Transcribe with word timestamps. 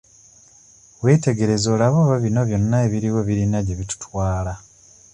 Weetegereze 1.03 1.67
olabe 1.75 1.97
oba 2.03 2.17
bino 2.23 2.41
byonna 2.47 2.77
ebiriwo 2.87 3.19
birina 3.27 3.59
gye 3.65 3.75
bitutwala. 3.79 4.53